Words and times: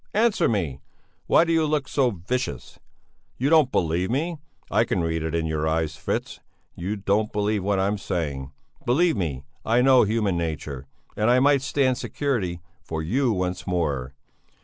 Answer 0.15 0.49
me! 0.49 0.79
Why 1.27 1.43
do 1.43 1.53
you 1.53 1.63
look 1.67 1.87
so 1.87 2.09
vicious? 2.09 2.79
You 3.37 3.51
don't 3.51 3.71
believe 3.71 4.09
me. 4.09 4.37
I 4.71 4.83
can 4.83 5.01
read 5.03 5.21
it 5.21 5.35
in 5.35 5.45
your 5.45 5.67
eyes. 5.67 5.95
Fritz, 5.95 6.39
you 6.73 6.95
don't 6.95 7.31
believe 7.31 7.63
what 7.63 7.77
I'm 7.79 7.99
saying. 7.99 8.51
Believe 8.83 9.15
me, 9.15 9.43
I 9.63 9.83
know 9.83 10.01
human 10.01 10.37
nature. 10.39 10.87
And 11.15 11.29
I 11.29 11.39
might 11.39 11.61
stand 11.61 11.99
security 11.99 12.61
for 12.81 13.03
you 13.03 13.31
once 13.31 13.67
more! 13.67 14.15